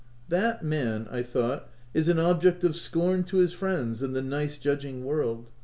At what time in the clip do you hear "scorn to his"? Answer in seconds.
2.75-3.53